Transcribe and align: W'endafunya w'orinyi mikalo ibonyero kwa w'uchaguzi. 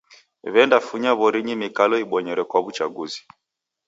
W'endafunya 0.53 1.11
w'orinyi 1.19 1.55
mikalo 1.63 1.95
ibonyero 2.05 2.43
kwa 2.49 2.59
w'uchaguzi. 2.63 3.19